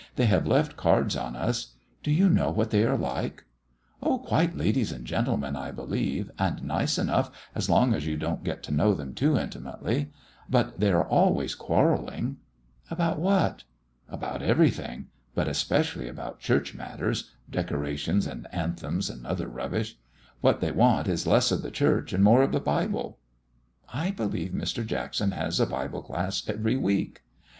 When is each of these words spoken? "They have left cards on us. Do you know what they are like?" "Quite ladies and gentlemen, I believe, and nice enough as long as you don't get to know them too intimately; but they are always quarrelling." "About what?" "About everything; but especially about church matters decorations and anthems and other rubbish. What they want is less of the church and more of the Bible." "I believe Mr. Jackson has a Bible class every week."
"They 0.15 0.25
have 0.25 0.47
left 0.47 0.77
cards 0.77 1.15
on 1.15 1.35
us. 1.35 1.73
Do 2.01 2.09
you 2.09 2.27
know 2.27 2.49
what 2.49 2.71
they 2.71 2.83
are 2.85 2.97
like?" 2.97 3.43
"Quite 4.01 4.57
ladies 4.57 4.91
and 4.91 5.05
gentlemen, 5.05 5.55
I 5.55 5.69
believe, 5.69 6.31
and 6.39 6.63
nice 6.63 6.97
enough 6.97 7.29
as 7.53 7.69
long 7.69 7.93
as 7.93 8.07
you 8.07 8.17
don't 8.17 8.43
get 8.43 8.63
to 8.63 8.73
know 8.73 8.95
them 8.95 9.13
too 9.13 9.37
intimately; 9.37 10.11
but 10.49 10.79
they 10.79 10.91
are 10.91 11.05
always 11.07 11.53
quarrelling." 11.53 12.37
"About 12.89 13.19
what?" 13.19 13.61
"About 14.09 14.41
everything; 14.41 15.09
but 15.35 15.47
especially 15.47 16.07
about 16.09 16.39
church 16.39 16.73
matters 16.73 17.29
decorations 17.47 18.25
and 18.25 18.47
anthems 18.51 19.07
and 19.07 19.23
other 19.27 19.47
rubbish. 19.47 19.99
What 20.39 20.61
they 20.61 20.71
want 20.71 21.07
is 21.07 21.27
less 21.27 21.51
of 21.51 21.61
the 21.61 21.69
church 21.69 22.11
and 22.11 22.23
more 22.23 22.41
of 22.41 22.51
the 22.53 22.59
Bible." 22.59 23.19
"I 23.93 24.09
believe 24.09 24.49
Mr. 24.51 24.83
Jackson 24.83 25.29
has 25.29 25.59
a 25.59 25.67
Bible 25.67 26.01
class 26.01 26.43
every 26.49 26.75
week." 26.75 27.21